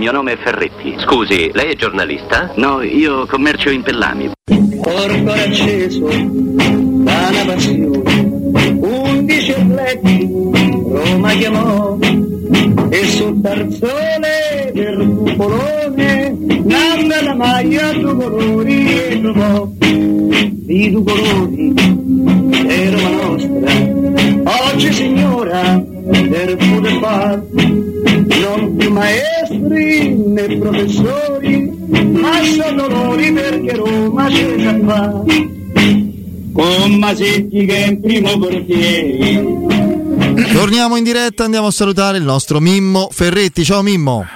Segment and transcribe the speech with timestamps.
[0.00, 0.94] mio nome è Ferretti.
[0.96, 2.50] Scusi, lei è giornalista?
[2.54, 4.30] No, io commercio in pellami.
[4.80, 10.26] Corpo acceso da una passione, undici atleti
[10.88, 11.98] Roma chiamò
[12.88, 21.74] e sul tarzone del cupolone nanna la maglia due colori e trovò i due colori
[22.66, 27.42] è Roma nostra oggi signora del poter far
[28.40, 28.90] non più
[29.50, 31.70] maestri né professori
[32.12, 35.22] ma sono loro perché Roma c'è già fa
[36.52, 39.68] con Masetti che è in primo portiere
[40.52, 43.64] Torniamo in diretta, andiamo a salutare il nostro Mimmo Ferretti.
[43.64, 44.26] Ciao Mimmo.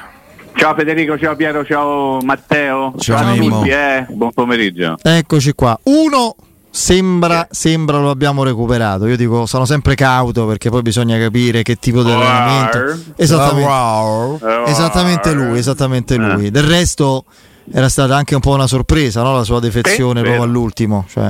[0.54, 2.94] Ciao Federico, ciao Piero, ciao Matteo.
[2.98, 3.58] Ciao, a Mimmo.
[3.58, 4.06] tutti, eh.
[4.10, 4.96] Buon pomeriggio.
[5.02, 5.78] Eccoci qua.
[5.84, 6.36] Uno
[6.74, 9.06] sembra, sembra lo abbiamo recuperato.
[9.06, 12.78] Io dico, sono sempre cauto perché poi bisogna capire che tipo di allenamento.
[13.14, 16.50] Esattamente, esattamente lui, esattamente lui.
[16.50, 17.26] Del resto
[17.72, 19.36] era stata anche un po' una sorpresa, no?
[19.36, 21.06] La sua defezione Sì, proprio all'ultimo.
[21.08, 21.24] Cioè,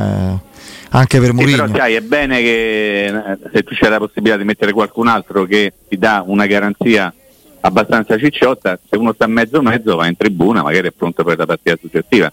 [0.90, 1.64] anche per Sì, Mourinho.
[1.66, 5.44] però sai, è bene che eh, se tu c'è la possibilità di mettere qualcun altro
[5.44, 7.12] che ti dà una garanzia
[7.60, 11.44] abbastanza cicciotta, se uno sta mezzo mezzo va in tribuna, magari è pronto per la
[11.46, 12.32] partita successiva.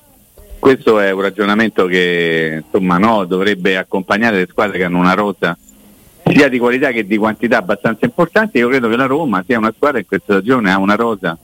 [0.62, 5.58] Questo è un ragionamento che insomma no, dovrebbe accompagnare le squadre che hanno una rosa
[6.24, 8.60] sia di qualità che di quantità abbastanza importante.
[8.60, 11.36] Io credo che la Roma sia una squadra che in questa stagione ha una rosa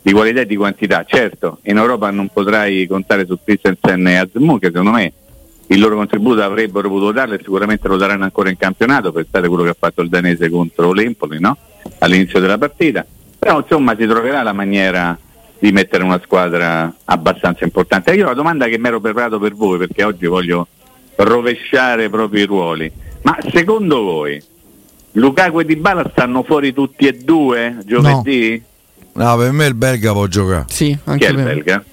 [0.00, 1.04] di qualità e di quantità.
[1.04, 5.12] Certo, in Europa non potrai contare su Christensen e Azmu, che secondo me
[5.66, 9.64] il loro contributo avrebbero potuto darlo e sicuramente lo daranno ancora in campionato, pensate quello
[9.64, 11.56] che ha fatto il danese contro l'Empoli no?
[11.98, 13.04] all'inizio della partita.
[13.36, 15.18] Però insomma si troverà la maniera
[15.60, 18.12] di mettere una squadra abbastanza importante.
[18.14, 20.66] Io una domanda che mi ero preparato per voi, perché oggi voglio
[21.16, 22.90] rovesciare proprio i ruoli.
[23.22, 24.42] Ma secondo voi
[25.12, 28.62] Lukaku e Dybala stanno fuori tutti e due giovedì?
[29.12, 30.64] No, per me il belga può giocare.
[30.68, 31.84] Sì, Chi è il belga?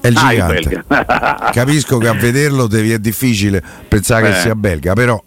[0.00, 0.54] È il Ah, gigante.
[0.84, 1.48] belga.
[1.52, 4.40] Capisco che a vederlo devi, è difficile pensare che Eh.
[4.40, 5.22] sia belga, però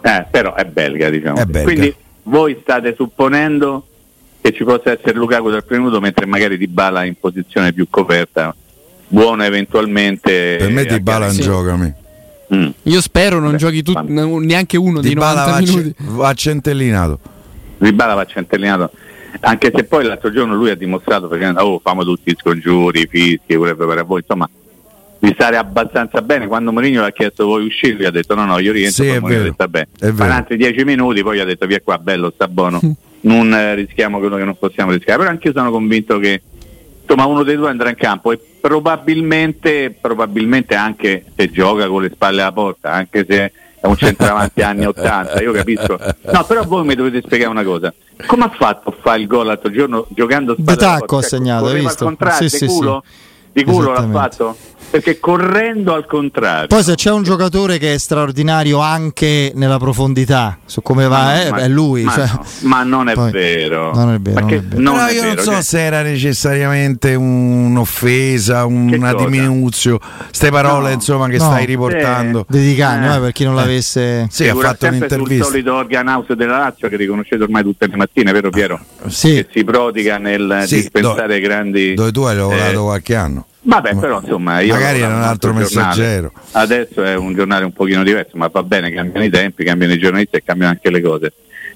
[0.00, 1.36] Eh, però è belga, diciamo.
[1.36, 1.70] È belga.
[1.70, 1.94] Quindi
[2.24, 3.86] voi state supponendo
[4.42, 8.54] che ci possa essere Lukaku dal primo minuto, mentre magari Dybala in posizione più coperta,
[9.06, 10.56] buono eventualmente.
[10.58, 11.42] per me eh, Dybala non sì.
[11.42, 11.76] gioca.
[12.54, 12.68] Mm.
[12.82, 15.94] Io spero non giochi tu, neanche uno di Dybala 90 va, minuti.
[15.98, 17.18] va centellinato.
[17.78, 18.90] Dybala va centellinato.
[19.40, 23.06] Anche se poi l'altro giorno lui ha dimostrato facendo, oh, famo tutti i scongiuri, i
[23.08, 24.48] fischi, vorrebbe per voi, insomma,
[25.18, 26.46] di stare abbastanza bene.
[26.48, 29.08] Quando Mourinho gli ha chiesto vuoi uscire, gli ha detto no, no, io rientro, Sì,
[29.08, 30.32] poi è vero, detto vabbè, è vero.
[30.32, 32.80] altri dieci minuti, poi gli ha detto via qua, bello, sta buono,
[33.22, 35.18] non eh, rischiamo quello che non possiamo rischiare.
[35.18, 36.42] Però anche io sono convinto che
[37.00, 42.10] insomma uno dei due andrà in campo e probabilmente, probabilmente anche se gioca con le
[42.14, 45.98] spalle alla porta, anche se è un centravanti anni 80, io capisco.
[46.32, 47.92] No, però voi mi dovete spiegare una cosa.
[48.26, 51.26] Come ha fatto a fare il gol l'altro giorno giocando spalle alla tacco porta?
[51.26, 52.16] ha segnato, hai correva visto?
[52.30, 53.04] Sì, di sì, culo?
[53.52, 54.56] Di culo l'ha fatto?
[54.92, 56.66] Perché correndo al contrario.
[56.66, 61.42] Poi se c'è un giocatore che è straordinario anche nella profondità, su come va, Ma
[61.44, 62.02] eh, ma- è lui.
[62.02, 62.26] ma cioè.
[62.26, 63.94] no, ma non è Poi- vero.
[63.94, 64.80] Non è vero, Ma non che- è vero.
[64.82, 69.24] non però è io non so cioè- se era necessariamente un'offesa, una cosa?
[69.24, 69.98] diminuzio,
[70.30, 70.94] ste parole No.
[70.94, 71.44] insomma che No.
[71.44, 72.44] stai riportando.
[72.48, 73.16] Di Cagno, Eh.
[73.16, 74.26] eh, per chi non l'avesse...
[74.30, 75.44] Sì, ha fatto sul un'intervista.
[75.44, 78.78] solito organ house della Lazio che riconoscete ormai tutte le mattine, vero Piero?
[79.08, 79.32] Sì.
[79.36, 81.94] Che si prodiga nel Sì, dispensare grandi...
[81.94, 83.46] Dove tu hai lavorato eh, qualche anno.
[83.64, 85.68] Vabbè, però insomma, io Magari era un altro giornale.
[85.76, 86.32] messaggero.
[86.52, 89.98] Adesso è un giornale un pochino diverso, ma va bene, cambiano i tempi, cambiano i
[89.98, 91.32] giornalisti e cambiano anche le cose.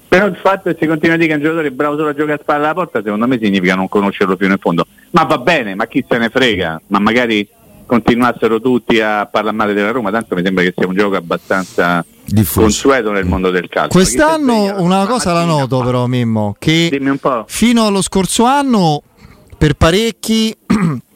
[0.07, 2.13] Però il fatto che si continua a dire che un giocatore è bravo solo a
[2.13, 4.85] giocare a spalla alla porta, secondo me significa non conoscerlo fino in fondo.
[5.11, 6.81] Ma va bene, ma chi se ne frega?
[6.87, 7.47] Ma magari
[7.85, 12.03] continuassero tutti a parlare male della Roma, tanto mi sembra che sia un gioco abbastanza
[12.25, 12.61] Diffuso.
[12.61, 13.97] consueto nel mondo del calcio.
[13.97, 17.45] Ma Quest'anno una cosa la noto ma- però Mimmo, che Dimmi un po'.
[17.47, 19.01] fino allo scorso anno
[19.57, 20.55] per parecchi,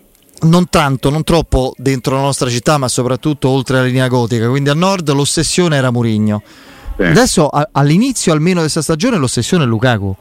[0.41, 4.69] non tanto, non troppo dentro la nostra città, ma soprattutto oltre la linea gotica, quindi
[4.69, 6.41] a nord l'ossessione era Murigno.
[6.97, 7.03] Sì.
[7.03, 10.15] Adesso a- all'inizio almeno di questa stagione l'ossessione è Lukaku.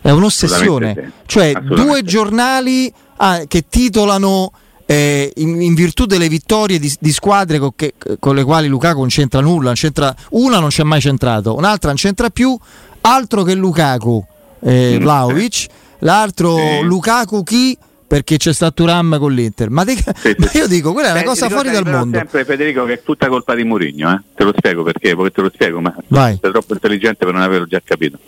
[0.00, 0.94] È un'ossessione.
[0.96, 1.10] Sì.
[1.26, 4.52] Cioè due giornali ah, che titolano
[4.86, 9.00] eh, in, in virtù delle vittorie di, di squadre co- che- con le quali Lukaku
[9.00, 12.56] non c'entra nulla, non c'entra- una non c'è mai centrato, un'altra non c'entra più,
[13.02, 14.24] altro che Lukaku,
[14.60, 15.66] eh, Mm, Vlahovic,
[16.00, 16.80] l'altro Sì.
[16.84, 17.76] Lukaku chi?
[18.08, 19.68] Perché c'è stato Turam con l'Inter.
[19.68, 22.16] Ma, te- Sì, ma io dico, quella è una Eh, cosa fuori dal mondo.
[22.16, 24.20] sempre Federico che è tutta colpa di Mourinho, eh?
[24.34, 26.38] te lo spiego perché, poi te lo spiego, ma Vai.
[26.40, 28.18] sei troppo intelligente per non averlo già capito.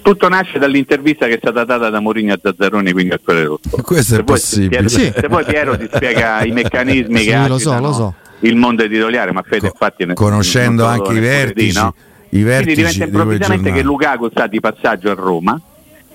[0.00, 3.82] Tutto nasce dall'intervista che è stata data da Mourinho a Zazzaroni, quindi a Corriere Sport.
[3.84, 4.68] Questo è Se poi- possibile.
[4.70, 5.12] Piero, Sì.
[5.14, 8.14] Se poi Piero ti spiega i meccanismi Sì, che lo so, lo so.
[8.40, 11.94] il mondo editoriale, ma Fede Co- infatti conoscendo anche i vertici, no?
[12.30, 13.82] i vertici Quindi diventa di improvvisamente che.
[13.82, 15.60] Lukaku sta di passaggio a Roma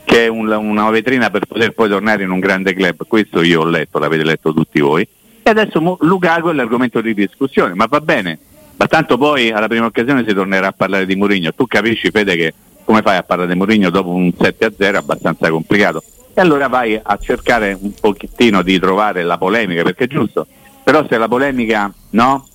[0.05, 3.05] che è un- una vetrina per poter poi tornare in un grande club.
[3.07, 5.07] Questo io ho letto, l'avete letto tutti voi.
[5.41, 8.38] E adesso Mo- Lukaku è l'argomento di discussione, ma va bene.
[8.75, 11.53] Ma tanto poi alla prima occasione si tornerà a parlare di Mourinho.
[11.53, 12.53] Tu capisci, Fede, che
[12.85, 16.03] come fai a parlare di Mourinho dopo un 7-0 è abbastanza complicato.
[16.33, 20.47] E allora vai a cercare un pochettino di trovare la polemica, perché è giusto.
[20.83, 22.47] Però se la polemica no,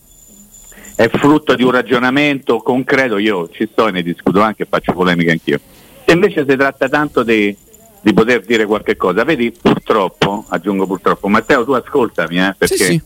[0.96, 4.92] è frutto di un ragionamento concreto, io ci sto e ne discuto anche e faccio
[4.92, 5.60] polemica anch'io.
[6.08, 7.55] Se invece si tratta tanto di,
[8.00, 12.84] di poter dire qualche cosa, vedi, purtroppo, aggiungo purtroppo, Matteo tu ascoltami, eh, perché Sì,
[12.84, 13.02] sì.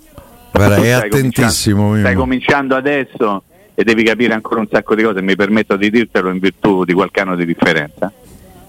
[0.53, 1.77] Guarda, tu è stai attentissimo.
[1.89, 3.43] cominciando- Stai cominciando adesso
[3.75, 6.93] e devi capire ancora un sacco di cose, mi permetto di dirtelo in virtù di
[6.93, 8.13] qualche anno di differenza.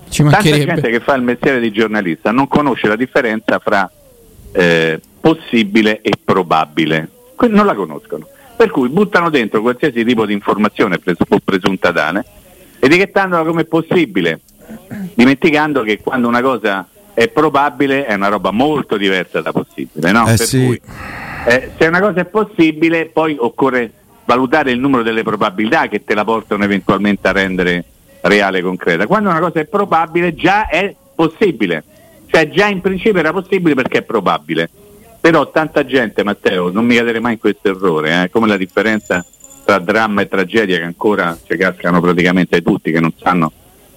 [0.09, 3.87] Ci Tanta gente che fa il mestiere di giornalista non conosce la differenza fra
[4.53, 7.07] eh, possibile e probabile.
[7.35, 8.27] Que- non la conoscono.
[8.55, 12.25] Per cui buttano dentro qualsiasi tipo di informazione pres- o presunta tale,
[12.85, 14.41] etichettandola come possibile,
[15.13, 20.11] dimenticando che quando una cosa è probabile è una roba molto diversa da possibile.
[20.11, 20.23] No?
[20.23, 20.65] Eh Per sì.
[20.65, 20.81] cui,
[21.47, 23.89] eh, se una cosa è possibile, poi occorre
[24.25, 27.85] valutare il numero delle probabilità che te la portano eventualmente a rendere
[28.21, 29.07] reale e concreta.
[29.07, 31.85] Quando una cosa è probabile, già è possibile,
[32.27, 34.69] cioè già in principio era possibile perché è probabile.
[35.21, 39.25] Però tanta gente, Matteo, non mi cadere mai in questo errore, eh, come la differenza
[39.63, 43.51] tra dramma e tragedia che ancora ci cascano praticamente tutti che non sanno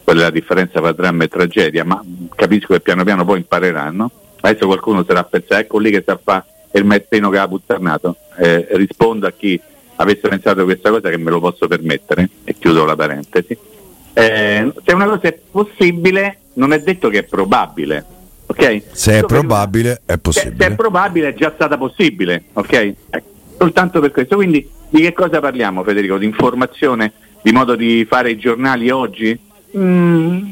[0.07, 2.01] qual è la differenza tra dramma e tragedia, ma
[2.37, 4.09] capisco che piano piano poi impareranno.
[4.41, 7.49] Adesso qualcuno sarà a pensare, ecco lì che sta a fare il mettino che ha
[7.49, 8.17] putternato.
[8.39, 9.61] Eh, rispondo a chi
[9.97, 13.59] avesse pensato questa cosa che me lo posso permettere, e chiudo la parentesi.
[14.13, 18.05] Eh, se una cosa è possibile, non è detto che è probabile.
[18.47, 18.83] ok?
[18.93, 20.75] Se è probabile, è se, se è possibile.
[20.77, 22.73] probabile è già stata possibile, ok?
[23.11, 23.29] Ecco,
[23.59, 24.37] soltanto per questo.
[24.37, 26.17] Quindi di che cosa parliamo, Federico?
[26.17, 27.13] Di informazione,
[27.43, 29.39] di modo di fare i giornali oggi?
[29.77, 30.43] Mm,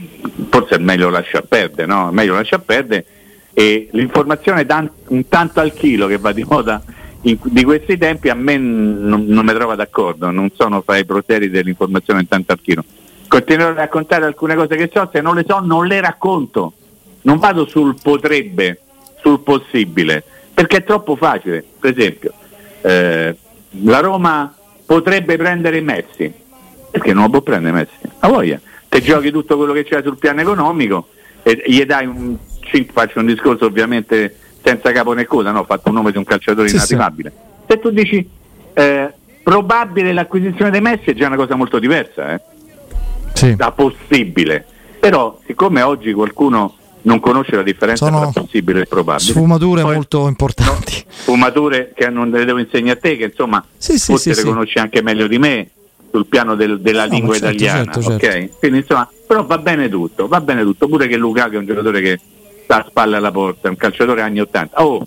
[0.51, 2.11] forse è meglio lasciar perdere, no?
[2.11, 3.07] È meglio lasciar perdere.
[3.55, 6.83] E l'informazione tan- un tanto al chilo che va di moda
[7.23, 11.07] in- di questi tempi a me non, non mi trova d'accordo, non sono fra i
[11.07, 12.85] proteri dell'informazione tanto al chilo.
[13.27, 16.75] Continuerò a raccontare alcune cose che so, se non le so non le racconto
[17.23, 18.81] non vado sul potrebbe,
[19.23, 21.65] sul possibile, perché è troppo facile.
[21.81, 22.35] Per esempio,
[22.83, 23.35] eh,
[23.83, 24.55] la Roma
[24.87, 26.33] potrebbe prendere Messi,
[26.91, 28.13] perché non lo può prendere Messi?
[28.21, 31.09] A voglia, te giochi tutto quello che c'è sul piano economico
[31.43, 32.37] e gli dai un
[32.93, 35.61] faccio un discorso ovviamente senza capo né coda, no?
[35.61, 36.95] ho fatto un nome di un calciatore Sì, sì.
[36.95, 37.33] inarrivabile.
[37.69, 38.29] Se tu dici
[38.73, 39.13] eh,
[39.43, 42.41] probabile l'acquisizione dei Messi è già una cosa molto diversa, eh?
[43.35, 43.55] Sì.
[43.57, 44.65] da possibile.
[44.99, 46.75] Però siccome oggi qualcuno
[47.05, 51.05] non conosce la differenza Sono tra possibile e probabile, Sfumature poi- molto importanti.
[51.09, 54.49] sfumature che non le devo insegnare a te, che insomma Sì, sì, forse sì, le
[54.51, 55.69] conosci anche meglio di me
[56.11, 58.27] sul piano del- della No, lingua ma certo, italiana, certo, certo.
[58.27, 58.59] ok?
[58.59, 62.01] Quindi insomma, però va bene tutto, va bene tutto, pure che Lukaku è un giocatore
[62.01, 62.21] che
[62.65, 64.83] sta a spalle alla porta, è un calciatore anni 80.
[64.83, 65.05] Oh,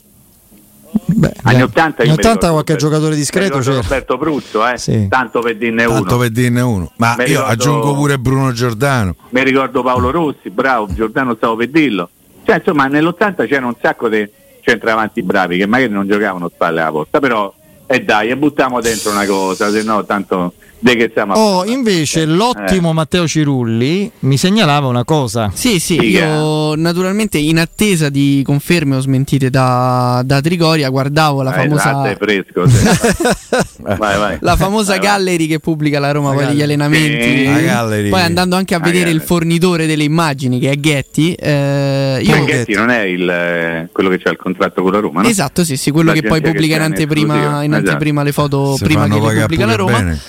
[0.90, 3.82] Beh, anni beh, 80 io anni mi 80 ricordo qualche Roberto- giocatore discreto c'era.
[3.82, 4.78] Roberto Pruzzo, eh?
[4.78, 5.08] Sì.
[5.10, 5.96] tanto per dirne uno.
[6.00, 6.92] Tanto per dirne uno.
[6.98, 9.16] Ma Mi io ricordo- aggiungo pure Bruno Giordano.
[9.30, 12.10] mi ricordo Paolo Rossi, bravo, Giordano stavo per dirlo.
[12.46, 14.28] Cioè, insomma, nell'80 c'era un sacco di
[14.62, 17.54] centravanti bravi che magari non giocavano spalle alla porta, però
[17.86, 22.22] e dai, e buttiamo dentro una cosa, se no tanto de che stiamo Oh, invece
[22.22, 22.26] Eh.
[22.26, 25.50] l'ottimo Matteo Cirulli mi segnalava una cosa.
[25.54, 26.26] Sì, sì, Figa.
[26.26, 31.92] io naturalmente in attesa di conferme o smentite da, da Trigoria guardavo la Eh, famosa,
[31.92, 32.68] latte fresco.
[32.68, 32.86] sì.
[33.82, 34.38] vai, vai.
[34.42, 35.08] la famosa Vai, vai.
[35.08, 36.62] gallery che pubblica la Roma La poi gallery.
[36.64, 37.38] allenamenti.
[37.38, 37.46] Sì.
[37.46, 38.10] La gallery.
[38.10, 42.44] Poi andando anche a La vedere il fornitore delle immagini che è Getty, eh, io,
[42.46, 45.28] Ghetti non è il, eh, quello che c'ha il contratto con la Roma, no?
[45.28, 47.88] esatto, sì, sì, quello che poi pubblica in che in anteprima, in esatto.
[47.90, 49.98] anteprima le foto Si prima che le pubblica la Roma.
[49.98, 50.20] bene.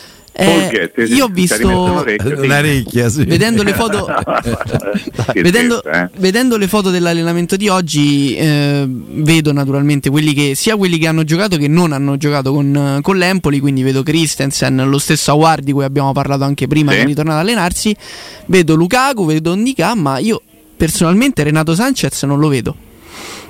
[0.40, 1.66] Eh, io ho visto.
[1.68, 3.25] Una ricchia, sì.
[3.25, 4.07] vedendo le foto
[5.35, 6.11] vedendo, scherzo, eh.
[6.18, 11.25] vedendo le foto dell'allenamento di oggi eh, vedo naturalmente quelli che sia quelli che hanno
[11.25, 15.73] giocato che non hanno giocato con, con l'Empoli quindi vedo Christensen lo stesso Award di
[15.73, 16.99] cui abbiamo parlato anche prima Sì.
[16.99, 17.97] che è ritornato ad allenarsi
[18.47, 20.40] vedo Lukaku vedo Ndika ma io
[20.76, 22.76] personalmente Renato Sanchez non lo vedo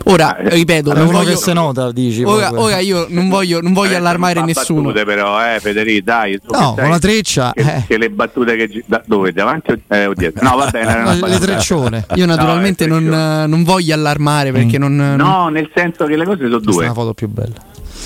[0.04, 2.22] ora Ah, eh, ripeto non voglio- che se nota, dici.
[2.22, 6.04] ora, ora io non voglio, non voglio Adesso allarmare non nessuno battute però, eh, Federico,
[6.04, 6.38] dai.
[6.50, 7.52] No, con la treccia.
[7.54, 7.84] Che, eh.
[7.86, 10.48] che le battute che da, dove davanti o, eh, o dietro?
[10.48, 10.94] No, va bene.
[10.94, 12.06] una Le treccione.
[12.14, 13.46] io naturalmente No, non, precioso.
[13.46, 16.74] non voglio allarmare perché non, non- No, nel senso che le cose sono Questa è
[16.74, 16.84] due.
[16.84, 17.54] una foto più bella.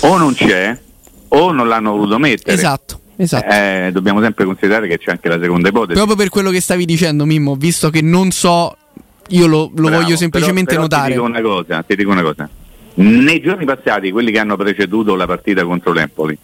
[0.01, 0.77] O non c'è,
[1.29, 2.55] o non l'hanno voluto mettere.
[2.57, 5.93] esatto esatto Eh, dobbiamo sempre considerare che c'è anche la seconda ipotesi.
[5.93, 8.75] Proprio per quello che stavi dicendo, Mimmo, visto che non so,
[9.35, 11.13] io lo, lo Bravo, voglio semplicemente però- però notare.
[11.13, 12.49] Ti dico una cosa, ti dico una cosa.
[12.95, 16.37] Nei giorni passati, quelli che hanno preceduto la partita contro l'Empoli,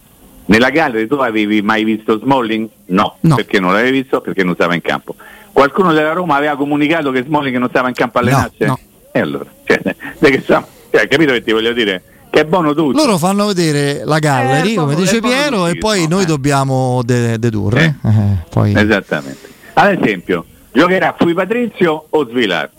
[0.45, 2.67] nella gallery tu avevi mai visto Smalling?
[2.87, 3.35] No, No.
[3.35, 4.19] perché non l'avevi visto?
[4.21, 5.15] Perché non stava in campo.
[5.51, 8.55] qualcuno della Roma aveva comunicato che Smalling non stava in campo allenarsi?
[8.59, 8.79] No, no.
[9.11, 9.79] E allora, cioè,
[10.19, 12.01] de che sta- cioè, capito che ti voglio dire?
[12.29, 12.95] Che è buono tutto.
[12.97, 16.25] Loro fanno vedere la gallery, Eh, come dice proprio Piero, e poi no, noi eh.
[16.27, 17.97] dobbiamo de- dedurre.
[18.03, 18.07] Eh.
[18.07, 19.49] Eh, poi- Esattamente.
[19.73, 22.69] Ad esempio, giocherà Fui Patrizio o Svilar?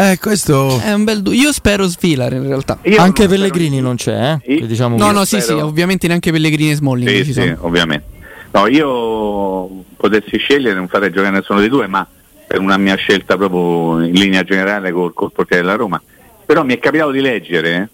[0.00, 0.80] Eh, questo.
[0.80, 2.78] È un bel du- Io spero Svilar in realtà.
[2.84, 4.54] Io Anche non Pellegrini spero- non c'è, eh?
[4.54, 7.32] Io- diciamo No, no, sì, spero- sì, ovviamente neanche Pellegrini e Smalling Sì, ci sì,
[7.32, 7.56] sono.
[7.60, 8.06] ovviamente.
[8.52, 12.06] No, io potessi scegliere non farei giocare nessuno dei due, ma
[12.46, 16.00] per una mia scelta proprio in linea generale col, col portiere della Roma.
[16.46, 17.88] Però mi è capitato di leggere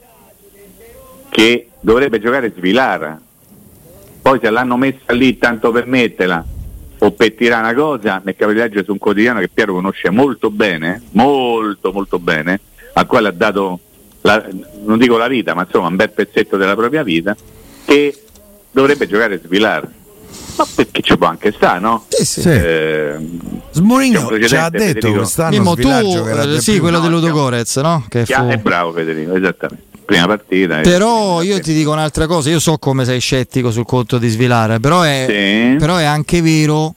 [1.28, 3.18] che dovrebbe giocare Svilar.
[4.22, 6.44] Poi se l'hanno messa lì tanto per metterla
[6.98, 9.74] o per tirare una cosa, mi è capitato di leggere su un quotidiano che Piero
[9.74, 12.60] conosce molto bene, molto molto bene,
[12.94, 13.78] al quale ha dato,
[14.22, 14.44] la-
[14.84, 17.36] non dico la vita, ma insomma un bel pezzetto della propria vita,
[17.84, 18.22] che
[18.70, 19.88] dovrebbe giocare Svilar.
[20.56, 22.06] Ma perché ci può anche stare, no?
[22.08, 22.48] Sì, sì.
[22.48, 23.14] Eh,
[23.72, 25.12] Smorigno ci ha detto Federico.
[25.18, 28.06] quest'anno Mimmo, tu, eh, di sì, quello No, dello siamo- Gorez, no?
[28.08, 28.32] Che fu...
[28.48, 29.84] È bravo Federico, esattamente.
[30.06, 30.80] Prima partita.
[30.80, 34.78] Però io ti dico un'altra cosa, io so come sei scettico sul conto di Svilar,
[34.78, 35.76] però è, Sì.
[35.78, 36.94] però è anche vero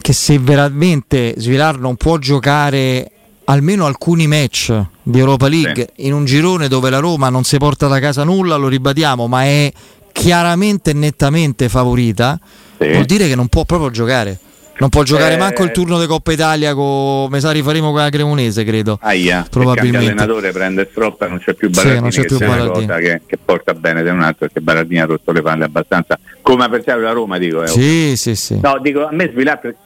[0.00, 3.10] che se veramente Svilar non può giocare
[3.44, 7.86] almeno alcuni match di Europa League in un girone dove la Roma non si porta
[7.86, 9.72] da casa nulla, lo ribadiamo, ma è
[10.12, 12.38] chiaramente e nettamente favorita,
[12.78, 12.88] Sì.
[12.90, 14.38] vuol dire che non può proprio giocare.
[14.80, 15.36] Non può giocare Eh.
[15.38, 18.98] manco il turno di Coppa Italia come sa rifaremo con la Cremonese, credo.
[19.02, 20.06] Aia, Probabilmente.
[20.06, 22.86] l'allenatore prende stroppa non c'è più Sì, Baradini non c'è che più una Baradini.
[22.86, 26.18] cosa che, che porta bene da un altro perché Baradini ha rotto le palle abbastanza
[26.40, 27.66] come avversario della Roma dico eh.
[27.68, 28.58] Sì, sì, sì.
[28.62, 29.76] no dico a me per-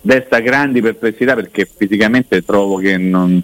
[0.00, 3.40] desta grandi perplessità perché fisicamente trovo che non,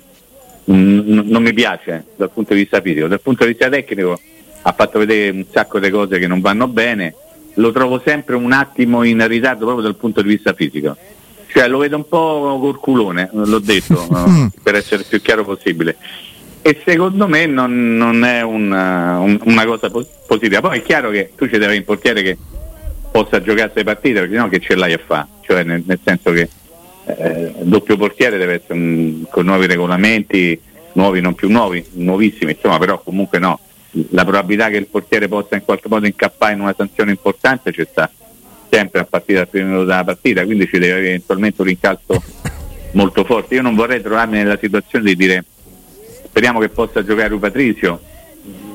[0.64, 4.18] non, non mi piace dal punto di vista fisico dal punto di vista tecnico
[4.62, 7.14] ha fatto vedere un sacco di cose che non vanno bene
[7.56, 10.96] lo trovo sempre un attimo in ritardo proprio dal punto di vista fisico
[11.48, 14.50] cioè lo vedo un po' col culone, l'ho detto, no?
[14.62, 15.96] per essere il più chiaro possibile.
[16.60, 20.60] E secondo me non, non è una, un- una cosa pos- positiva.
[20.60, 22.36] Poi è chiaro che tu ci devi un portiere che
[23.10, 25.28] possa giocare queste partite, perché no che ce l'hai a fare.
[25.40, 26.48] Cioè nel, nel senso che
[27.06, 30.60] eh, il doppio portiere deve essere un- con nuovi regolamenti,
[30.94, 33.60] nuovi non più nuovi, nuovissimi, insomma, però comunque no.
[34.10, 37.86] La probabilità che il portiere possa in qualche modo incappare in una sanzione importante c'è
[37.90, 38.10] sta
[38.68, 42.22] sempre a partire dal primo minuto della partita, quindi ci deve avere eventualmente un rincalzo
[42.92, 43.54] molto forte.
[43.54, 45.44] Io non vorrei trovarmi nella situazione di dire
[46.24, 47.98] speriamo che possa giocare Rui Patrizio,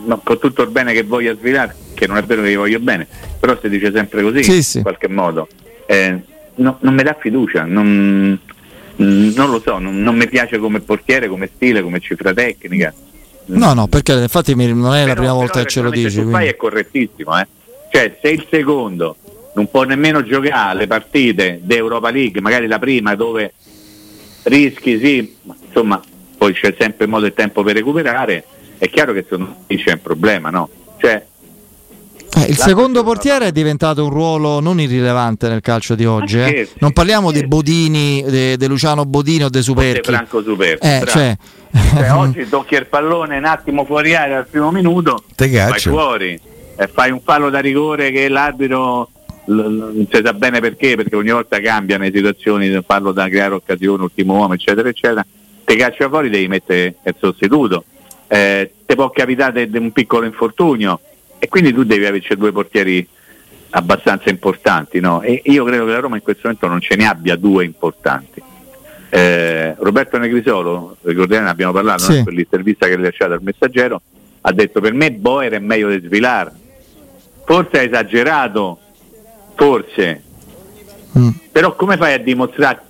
[0.05, 2.79] ma con tutto il bene che voglia svilare, che non è vero che gli voglio
[2.79, 3.05] bene,
[3.39, 4.77] però si dice sempre così Sì, sì.
[4.77, 5.47] in qualche modo.
[5.85, 6.19] Eh,
[6.55, 8.39] no- non mi dà fiducia, non,
[9.01, 12.91] mm, non lo so, non, non mi piace come portiere, come stile, come cifra tecnica.
[13.45, 16.17] No, no, perché infatti non è la Però- prima volta che ce lo dici.
[16.17, 16.47] tu fai quindi.
[16.47, 17.47] è correttissimo, eh.
[17.91, 19.17] Cioè, se il secondo
[19.53, 23.53] non può nemmeno giocare le partite di Europa League, magari la prima dove
[24.43, 26.01] rischi, sì, ma insomma,
[26.37, 28.43] poi c'è sempre modo e tempo per recuperare,
[28.77, 30.69] è chiaro che secondo me c'è un problema, no?
[30.97, 31.25] Cioè,
[32.33, 36.39] Eh, il secondo portiere è diventato un ruolo non irrilevante nel calcio di oggi.
[36.39, 36.69] Eh.
[36.79, 37.45] Non parliamo di.
[37.45, 38.23] Bodini,
[38.57, 40.09] di Luciano Bodini o di Superchi.
[40.11, 41.05] De Franco Superchi, Eh, bravo.
[41.11, 41.37] cioè,
[41.93, 46.39] Cioè, oggi tocchi il pallone un attimo fuori aria al primo minuto, Te vai fuori
[46.77, 49.09] e fai un fallo da rigore che l'arbitro
[49.45, 54.03] non si sa bene perché, perché ogni volta cambiano le situazioni, fallo da creare occasione,
[54.03, 55.25] ultimo uomo, eccetera, eccetera.
[55.65, 57.83] Te caccia fuori, devi mettere il sostituto.
[58.27, 60.99] Eh, te può capitare un piccolo infortunio
[61.43, 63.05] e quindi tu devi averci due portieri
[63.71, 65.23] abbastanza importanti, no?
[65.23, 68.39] E io credo che la Roma in questo momento non ce ne abbia due importanti.
[69.09, 72.17] Eh, Roberto Negrisolo, ricordiamo, ne abbiamo parlato Sì.
[72.19, 72.23] no?
[72.25, 74.03] per l'intervista che ha lasciato al messaggero,
[74.41, 76.51] ha detto per me Boer è meglio di Svilar.
[77.43, 78.79] Forse ha esagerato,
[79.55, 80.21] forse,
[81.17, 81.29] mm.
[81.51, 82.81] però come fai a dimostrare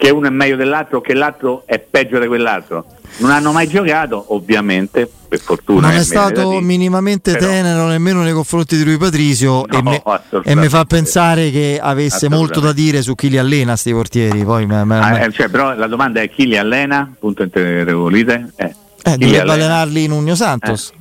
[0.00, 2.86] che uno è meglio dell'altro o che l'altro è peggio di quell'altro?
[3.18, 5.82] Non hanno mai giocato, ovviamente, per fortuna.
[5.82, 6.62] non eh, è ne stato dire.
[6.62, 10.02] minimamente Però- tenero nemmeno nei confronti di Rui Patrisio No, e, me-
[10.44, 14.42] e mi fa pensare che avesse molto da dire su chi li allena sti portieri.
[14.42, 17.12] Poi, me- me- Ah, eh, cioè, però la domanda è chi li allena?
[17.18, 18.52] Punto interrogolite.
[18.56, 18.72] Eh, eh,
[19.18, 19.52] dovrebbe allena?
[19.52, 20.92] allenarli in Unio Santos.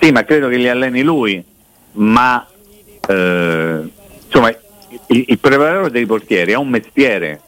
[0.00, 1.44] Sì, ma credo che li alleni lui,
[1.92, 2.46] ma
[3.06, 3.80] eh,
[4.24, 4.48] insomma
[5.08, 7.40] il, il preparatore dei portieri è un mestiere.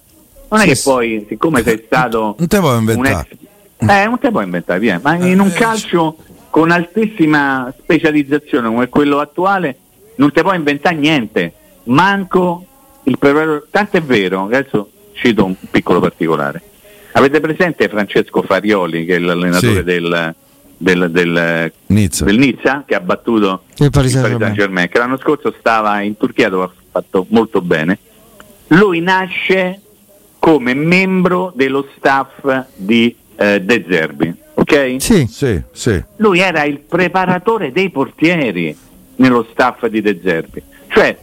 [0.51, 0.89] Non è Sì, che sì.
[0.89, 3.29] poi, siccome sei stato Non te puoi un inventare.
[3.31, 5.01] ex- eh, non te puoi inventare, via.
[5.03, 6.17] ma in un Eh, calcio
[6.51, 9.77] con altissima specializzazione come quello attuale
[10.17, 11.53] non ti puoi inventare niente,
[11.85, 12.65] manco
[13.05, 13.65] il preparatore.
[13.71, 16.61] Tanto è vero, adesso cito un piccolo particolare.
[17.13, 19.83] Avete presente Francesco Farioli, che è l'allenatore Sì.
[19.85, 20.35] del,
[20.77, 22.25] del, del, Nizza.
[22.25, 24.41] del Nizza, che ha battuto Il Paris Saint-Germain.
[24.41, 27.99] Saint-Germain, che l'anno scorso stava in Turchia dove ha fatto molto bene.
[28.69, 29.81] Lui nasce
[30.51, 34.97] come membro dello staff di eh, De Zerbi, ok?
[34.99, 35.25] Sì.
[35.31, 36.03] Sì, sì.
[36.17, 38.77] Lui era il preparatore dei portieri
[39.17, 40.61] nello staff di De Zerbi.
[40.89, 41.17] Cioè,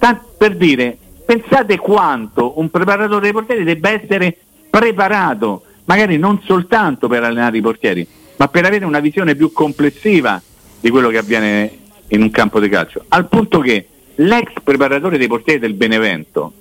[0.00, 4.36] tan- per dire, pensate quanto un preparatore dei portieri debba essere
[4.68, 8.04] preparato, magari non soltanto per allenare i portieri,
[8.38, 10.42] ma per avere una visione più complessiva
[10.80, 11.78] di quello che avviene
[12.08, 13.04] in un campo di calcio.
[13.06, 16.54] Al punto che l'ex preparatore dei portieri del Benevento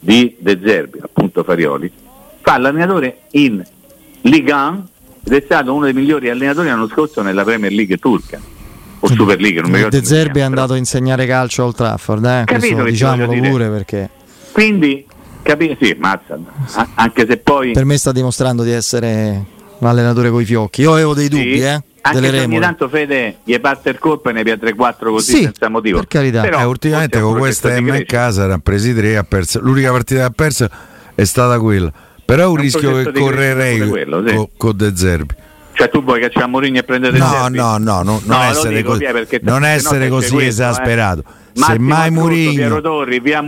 [0.00, 1.90] di De Zerbi, appunto Farioli,
[2.40, 3.62] fa l'allenatore in
[4.22, 4.88] Ligue 1
[5.24, 8.40] ed è stato uno dei migliori allenatori l'anno scorso nella Premier League turca
[9.02, 9.98] o Super League, non mi ricordo.
[9.98, 12.42] De Zerbi è andato a insegnare calcio a Old Trafford, eh?
[12.46, 14.10] Capito diciamolo pure perché.
[14.52, 15.06] Quindi,
[15.42, 16.38] capi- sì, mazza,
[16.94, 17.72] anche se poi...
[17.72, 19.44] per me sta dimostrando di essere
[19.78, 20.82] un allenatore coi fiocchi.
[20.82, 21.82] Io avevo dei Sì, dubbi, eh?
[22.02, 25.42] Anche se ogni tanto Fede gli parte il colpo e ne piace 3-4 così Sì,
[25.42, 25.98] senza motivo.
[25.98, 26.40] per carità.
[26.42, 28.16] Però Eh, ultimamente con questa M in crescita.
[28.16, 29.60] casa ne ha presi tre, ha perso.
[29.60, 30.68] l'unica partita che ha perso
[31.14, 31.92] è stata quella.
[32.24, 34.34] Però è un un rischio che correrei quello, sì.
[34.34, 35.34] con, con De Zerbi.
[35.72, 37.56] Cioè tu vuoi cacciare Mourinho e prendere No, Zerbi?
[37.56, 41.20] no, no, no, non No, lo essere perché non se no essere così questo, esasperato.
[41.20, 41.38] eh.
[41.52, 43.42] Se Massimo mai Astruzzo, Piero Mourinho Torri, via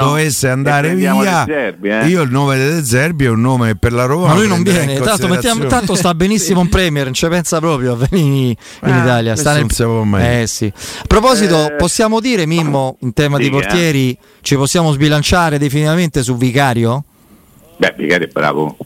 [0.00, 2.06] dovesse andare via, Zerbi, eh.
[2.06, 4.28] io il nome di De Zerbi è un nome per la Roma.
[4.28, 7.58] Ma lui non viene, in tanto, mettiamo- tanto sta benissimo in Premier, non ci pensa
[7.58, 9.36] proprio a venire in Ah, Italia.
[9.36, 10.40] Sta nel- non.
[10.40, 10.72] Eh sì.
[10.74, 13.56] A proposito, Eh, possiamo dire, Mimmo, in tema di dica.
[13.56, 17.04] portieri, ci possiamo sbilanciare definitivamente su Vicario?
[17.76, 18.76] Beh, Vigari è bravo.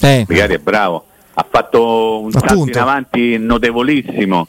[0.00, 1.06] Eh, Vigari è bravo.
[1.34, 4.46] Ha fatto un salto in avanti notevolissimo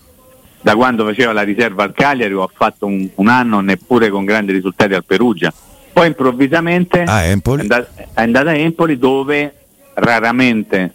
[0.62, 4.26] da quando faceva la riserva al Cagliari o ha fatto un, un anno neppure con
[4.26, 5.54] grandi risultati al Perugia.
[5.94, 7.30] Poi improvvisamente Ah, è,
[7.62, 9.54] andato, è andato a Empoli dove
[9.94, 10.92] raramente,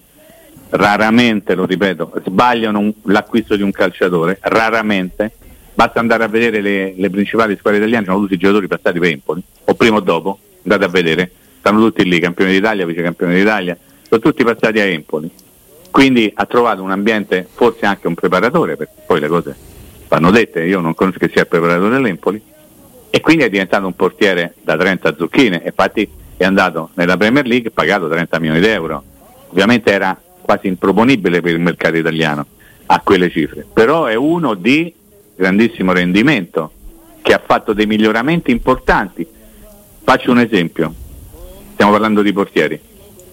[0.70, 5.32] raramente, lo ripeto, sbagliano un- l'acquisto di un calciatore, raramente.
[5.74, 9.10] Basta andare a vedere le, le principali squadre italiane, sono tutti i giocatori passati per
[9.10, 13.34] Empoli, o prima o dopo, andate a vedere, stanno tutti lì, campioni d'Italia, vice campioni
[13.34, 13.76] d'Italia,
[14.08, 15.30] sono tutti passati a Empoli.
[15.90, 19.56] Quindi ha trovato un ambiente, forse anche un preparatore, perché poi le cose
[20.08, 22.40] vanno dette, io non conosco che sia il preparatore dell'Empoli,
[23.10, 27.70] e quindi è diventato un portiere da 30 zucchine, infatti è andato nella Premier League
[27.70, 29.02] pagato 30 milioni di euro.
[29.50, 32.46] Ovviamente era quasi improponibile per il mercato italiano
[32.86, 34.94] a quelle cifre, però è uno di
[35.34, 36.72] grandissimo rendimento
[37.20, 39.26] che ha fatto dei miglioramenti importanti.
[40.02, 40.94] Faccio un esempio,
[41.72, 42.80] stiamo parlando di portieri.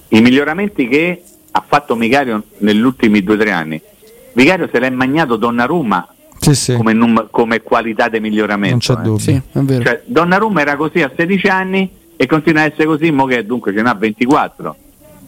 [0.09, 1.21] I miglioramenti che
[1.57, 3.81] ha fatto Vicario negli ultimi due o tre anni.
[4.33, 6.07] Vicario se l'è magnato Donnarumma
[6.39, 8.77] sì, sì, come, num- come qualità di non miglioramento.
[8.77, 9.01] c'è eh.
[9.01, 9.17] dubbio.
[9.17, 9.83] Sì, è vero.
[9.83, 13.73] Cioè, Donnarumma era così a 16 anni e continua a essere così, mo che dunque
[13.73, 14.75] ce n'ha 24.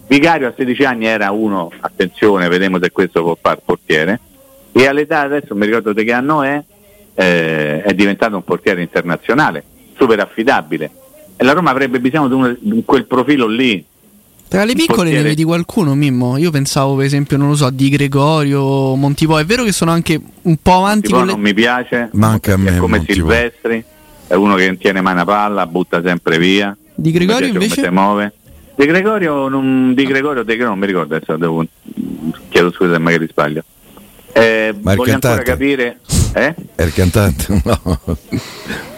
[0.07, 4.19] Vicario a 16 anni era uno, attenzione, vedremo se questo può far portiere,
[4.71, 6.63] e all'età adesso, non mi ricordo di che anno è,
[7.15, 9.63] eh, è diventato un portiere internazionale,
[9.95, 10.91] super affidabile.
[11.35, 13.83] E la Roma avrebbe bisogno di, uno- di quel profilo lì.
[14.49, 16.35] Tra le piccole ne vedi qualcuno, Mimmo?
[16.37, 19.37] Io pensavo, per esempio, non lo so, di Gregorio, Montipò.
[19.37, 21.31] È vero che sono anche un po' avanti Tipo con le...
[21.33, 23.13] non mi piace, Manca a me è come Montipò.
[23.13, 23.83] Silvestri,
[24.25, 26.75] è uno che non tiene mano a palla, butta sempre via.
[26.95, 27.75] Di Gregorio invece?
[27.75, 28.33] come si muove.
[28.73, 31.63] Di Gregorio, non, di Gregorio, De Gregorio non mi ricordo adesso, devo,
[32.49, 33.63] chiedo scusa se magari sbaglio.
[34.33, 35.99] Eh, Ma il voglio ancora capire,
[36.33, 36.55] eh?
[36.73, 37.61] È il cantante?
[37.63, 37.99] No.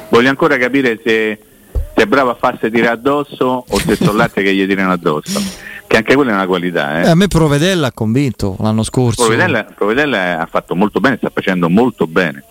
[0.09, 1.37] voglio ancora capire se,
[2.01, 5.39] se è bravo a farsi tirare addosso o se sono latte che gli tirano addosso.
[5.85, 7.01] Che anche quella è una qualità.
[7.01, 7.09] Eh, Eh.
[7.09, 9.23] a me Provedella ha convinto l'anno scorso.
[9.25, 12.43] Provedella, Provedella ha fatto molto bene, sta facendo molto bene.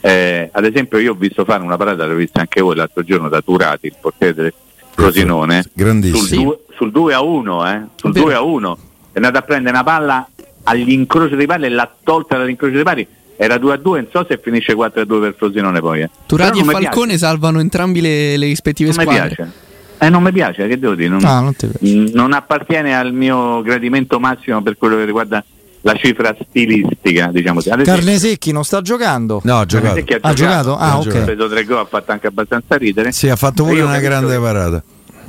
[0.00, 3.28] Eh, ad esempio io ho visto fare una parata, l'ho vista anche voi l'altro giorno
[3.28, 4.54] da Turati, il portiere del
[4.92, 6.22] Frosinone, Grandissimo.
[6.26, 7.80] sul, due- sul 2 a 1, eh?
[7.96, 8.24] sul Vero.
[8.26, 8.78] 2 a 1,
[9.12, 10.28] è andato a prendere una palla
[10.62, 13.06] all'incrocio dei pali e l'ha tolta dall'incrocio dei pali,
[13.36, 16.00] era 2 a 2, non so se finisce 4 a 2 per Frosinone poi.
[16.02, 16.10] Eh.
[16.26, 19.34] Turati e mi Falcone salvano entrambi le, le rispettive piace, non mi squadre.
[19.36, 19.52] piace.
[19.98, 21.08] Eh, non mi piace, che devo dire?
[21.08, 21.94] Non, Ah, non ti piace.
[21.96, 25.42] Mm, non appartiene al mio gradimento massimo per quello che riguarda
[25.82, 29.40] la cifra stilistica, diciamo Carnesecchi non sta giocando?
[29.44, 29.94] No, ha giocato.
[29.94, 30.76] Carnesecchi Ha giocato?
[30.76, 31.02] Ah, Ha ok.
[31.04, 31.24] giocato.
[31.24, 33.12] Preso tre gol, ha fatto anche abbastanza ridere.
[33.12, 34.82] Sì, ha fatto pure una grande parata.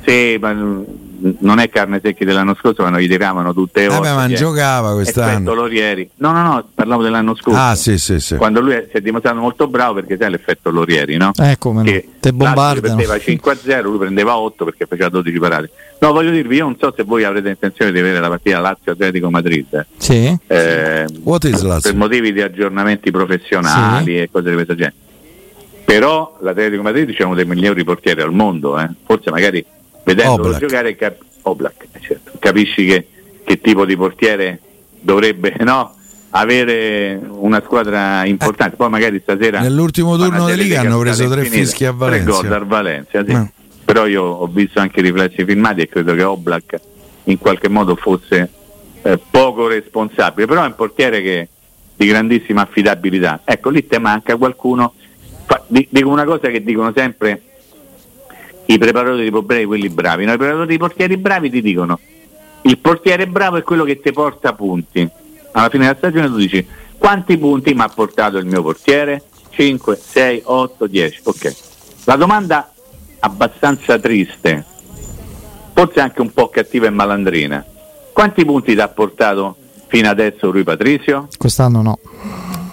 [0.04, 0.82] Sì, ma mm,
[1.40, 4.12] non è carne secchi dell'anno scorso, ma non gli tiravano tutte le Eh volte.
[4.12, 4.36] ma chi è?
[4.36, 5.54] giocava Effetto quest'anno.
[5.54, 6.10] Lorieri.
[6.16, 7.58] No, no, no, parlavo dell'anno scorso.
[7.58, 8.36] Ah, sì, sì, sì.
[8.36, 11.32] Quando lui è- si è dimostrato molto bravo perché sai l'effetto Lorieri, no?
[11.40, 11.90] Eh, come no.
[11.90, 12.80] Che Te bombardano.
[12.80, 15.70] prendeva 5 a 0, lui prendeva 8 perché faceva 12 parate.
[16.00, 18.92] No, voglio dirvi, io non so se voi avrete intenzione di vedere la partita Lazio
[18.92, 19.86] Atletico Madrid.
[19.96, 20.36] Sì.
[20.46, 21.94] eh, What is per Lazio?
[21.96, 24.94] motivi di aggiornamenti professionali e cose di questo genere.
[25.84, 28.88] Però l'Atletico Madrid c'è uno dei migliori portieri al mondo, eh.
[29.06, 29.64] forse magari
[30.14, 30.60] vedendolo Oblak.
[30.60, 32.32] giocare cap- Oblak, eh, certo.
[32.38, 33.06] capisci che,
[33.44, 34.60] che tipo di portiere
[35.00, 35.94] dovrebbe no,
[36.30, 38.76] avere una squadra importante.
[38.76, 42.48] Poi magari stasera Nell'ultimo turno serie Liga hanno preso tre fischi a Tre gol Valencia.
[42.48, 43.30] dal Valencia, sì.
[43.32, 43.50] Eh.
[43.84, 46.80] però io ho visto anche i riflessi filmati e credo che Oblak
[47.24, 48.50] in qualche modo fosse
[49.02, 51.48] eh, poco responsabile, però è un portiere che
[51.94, 53.40] di grandissima affidabilità.
[53.44, 54.94] Ecco, lì te manca qualcuno.
[55.46, 57.42] Fa, dico una cosa che dicono sempre
[58.70, 60.24] i preparatori di problemi, quelli bravi.
[60.24, 61.98] No, I preparatori di portieri bravi ti dicono
[62.62, 65.08] il portiere bravo è quello che ti porta punti.
[65.52, 66.66] Alla fine della stagione tu dici
[66.98, 69.22] quanti punti mi ha portato il mio portiere?
[69.50, 71.20] 5, 6, 8, 10.
[71.24, 71.56] Ok.
[72.04, 72.70] La domanda
[73.20, 74.64] abbastanza triste,
[75.72, 77.64] forse anche un po' cattiva e malandrina.
[78.12, 81.28] Quanti punti ti ha portato fino adesso Rui Patricio?
[81.36, 81.98] Quest'anno no.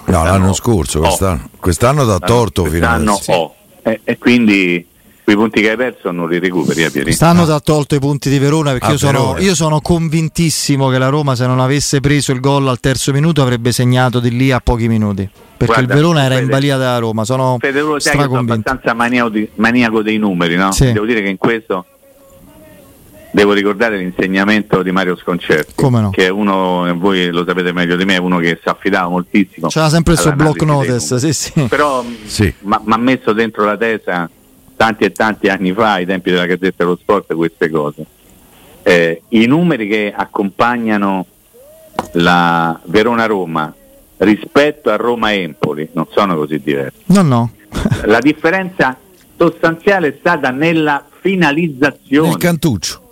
[0.08, 3.54] No, l'anno scorso, quest'anno, quest'anno da torto quest'anno fino adesso.
[3.82, 3.90] Sì.
[3.90, 4.88] E, e quindi
[5.26, 7.12] quei punti che hai perso non li recuperi a eh, Pieri.
[7.12, 7.46] Stanno ah.
[7.46, 11.36] da tolto i punti di Verona perché io sono, io sono, convintissimo che la Roma
[11.36, 14.88] se non avesse preso il gol al terzo minuto avrebbe segnato di lì a pochi
[14.88, 15.28] minuti.
[15.58, 19.30] Perché Guarda, il Verona era Fede, in balia della Roma, sono Fede, sono abbastanza maniaco,
[19.30, 20.72] di, maniaco dei numeri, no?
[20.72, 20.92] Sì.
[20.92, 21.86] Devo dire che in questo
[23.32, 26.10] devo ricordare l'insegnamento di Mario Sconcerti, no?
[26.12, 29.70] che è uno, voi lo sapete meglio di me, è uno che si affidava moltissimo.
[29.70, 31.52] C'era sempre il suo block notice, sì, sì.
[31.68, 32.54] Però sì.
[32.60, 34.30] mi ha messo dentro la tesa
[34.76, 38.06] tanti e tanti anni fa, ai tempi della Gazzetta dello Sport, queste cose.
[38.84, 41.26] Eh, I numeri che accompagnano
[42.14, 43.74] la Verona-Roma
[44.18, 47.00] rispetto a Roma-Empoli non sono così diversi.
[47.06, 47.52] No, no.
[48.06, 48.98] la differenza
[49.38, 52.30] sostanziale è stata nella finalizzazione.
[52.30, 53.04] Nel cantuccio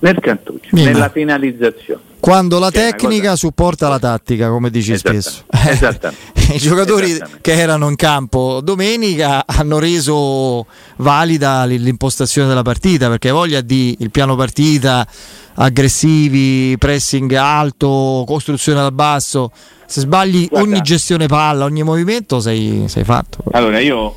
[0.00, 0.90] nel cantuccio, Mima.
[0.90, 2.02] nella finalizzazione.
[2.20, 3.36] Quando la tecnica cosa...
[3.36, 5.44] supporta la tattica, come dici spesso.
[5.50, 6.36] Esattamente.
[6.54, 13.60] I giocatori che erano in campo domenica hanno reso valida l'impostazione della partita perché voglia
[13.60, 15.06] di il piano partita,
[15.54, 19.52] aggressivi, pressing alto, costruzione dal basso.
[19.86, 20.68] Se sbagli Guarda.
[20.68, 23.38] ogni gestione palla, ogni movimento, sei, sei fatto.
[23.52, 24.14] Allora io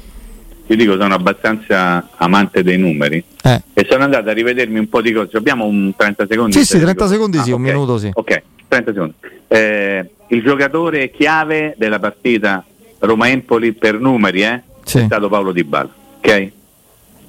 [0.71, 3.62] vi dico sono abbastanza amante dei numeri eh.
[3.73, 5.36] e sono andato a rivedermi un po' di cose.
[5.36, 6.53] Abbiamo un 30 secondi?
[6.53, 7.62] Sì, sì, 30 secondi ah, sì, okay.
[7.62, 8.10] un minuto sì.
[8.13, 9.13] Ok, 30 secondi.
[9.49, 12.63] Eh, il giocatore chiave della partita
[12.99, 14.99] Roma-Empoli per numeri eh, sì.
[14.99, 15.89] è stato Paolo Di Bala.
[16.19, 16.51] Okay?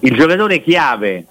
[0.01, 1.27] Il giocatore chiave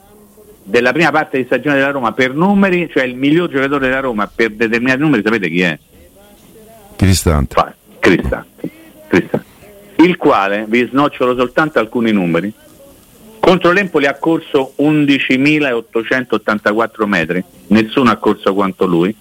[0.64, 4.30] della prima parte di stagione della Roma per numeri, cioè il miglior giocatore della Roma
[4.34, 5.80] per determinati numeri, sapete chi è?
[6.98, 7.56] Cristante.
[8.00, 8.70] Cristante.
[9.08, 9.51] Cristante
[10.04, 12.54] il quale, vi snocciolo soltanto alcuni numeri,
[13.40, 19.16] contro l'Empoli ha corso 11.884 metri, nessuno ha corso quanto lui,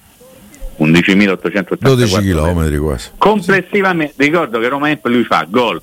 [0.78, 3.10] 11.884 12 km quasi.
[3.18, 5.80] Complessivamente, ricordo che Roma Empoli lui fa gol,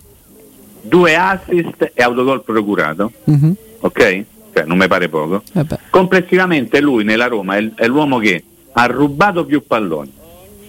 [0.82, 3.52] due assist e autogol procurato, mm-hmm.
[3.80, 4.24] ok?
[4.54, 5.44] Cioè, non mi pare poco.
[5.54, 10.14] Eh Complessivamente lui nella Roma è, è l'uomo che ha rubato più palloni,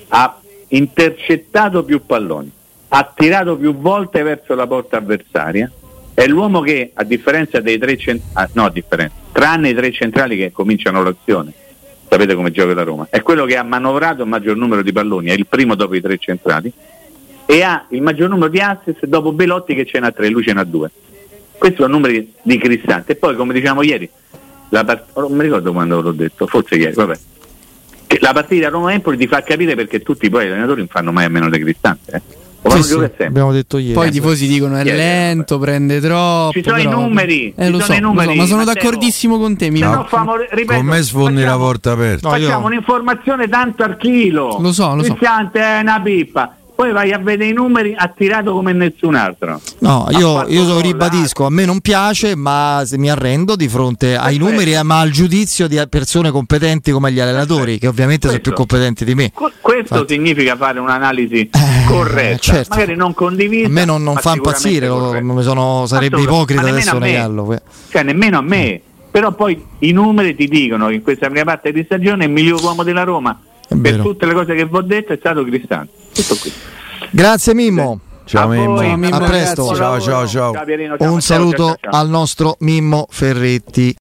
[0.09, 0.39] ha
[0.69, 2.51] intercettato più palloni,
[2.89, 5.71] ha tirato più volte verso la porta avversaria.
[6.15, 9.93] È l'uomo che, a differenza dei tre centrali, ah, no, a differenza, tranne i tre
[9.93, 11.53] centrali che cominciano l'azione,
[12.09, 15.29] sapete come gioca la Roma, è quello che ha manovrato il maggior numero di palloni,
[15.29, 16.73] è il primo dopo i tre centrali,
[17.47, 20.53] e ha il maggior numero di assist dopo Belotti che ce n'ha tre, lui ce
[20.53, 20.91] n'ha due.
[21.57, 23.13] Questi sono numeri di Cristante.
[23.13, 24.09] E poi, come diciamo ieri,
[24.69, 27.19] part- non mi ricordo quando l'ho detto, forse ieri, vabbè.
[28.21, 31.29] La partita Roma-Empoli ti fa capire perché tutti poi gli allenatori non fanno mai a
[31.29, 32.13] meno di Cristante.
[32.13, 33.95] Eh sì, sì, abbiamo detto ieri.
[33.95, 36.53] Poi i tifosi dicono è lento, prende troppo.
[36.53, 36.91] Ci sono però...
[36.91, 39.71] i numeri, eh, lo, so, i numeri lo so, ma sono d'accordissimo con te.
[39.71, 42.29] No, famo, ripeto, con me sfondi la porta aperta.
[42.29, 42.67] No, facciamo io...
[42.67, 44.59] un'informazione tanto al chilo.
[44.61, 45.17] Lo so, lo so.
[45.53, 49.61] è una pippa poi vai a vedere i numeri attirato come nessun altro.
[49.81, 54.45] No, io, io ribadisco, a me non piace, ma mi arrendo di fronte ai Perfetto.
[54.45, 57.81] numeri, ma al giudizio di persone competenti come gli allenatori, Perfetto.
[57.81, 59.33] che ovviamente questo, sono più competenti di me.
[59.33, 60.15] Questo Infatti.
[60.15, 62.77] significa fare un'analisi eh, corretta, certo.
[62.77, 63.67] magari non condivisa.
[63.67, 67.61] A me non, non fa impazzire, lo, sono, sarebbe ipocrita adesso negarlo.
[67.91, 68.81] Cioè, nemmeno a me.
[69.11, 72.63] Però poi i numeri ti dicono che in questa prima parte di stagione il miglior
[72.63, 73.37] uomo della Roma
[73.83, 76.07] per tutte le cose che vi ho detto è stato Cristante.
[76.19, 76.53] Tutto qui.
[77.13, 78.01] Grazie Mimmo.
[78.25, 78.81] Ciao Mimmo.
[79.15, 79.73] a presto.
[79.73, 80.53] Ciao ciao ciao.
[80.99, 83.97] Un saluto al nostro Mimmo Ferretti.